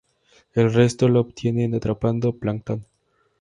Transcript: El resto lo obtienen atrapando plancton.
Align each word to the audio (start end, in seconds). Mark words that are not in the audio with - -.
El 0.55 0.73
resto 0.73 1.07
lo 1.07 1.19
obtienen 1.19 1.75
atrapando 1.75 2.33
plancton. 2.33 2.87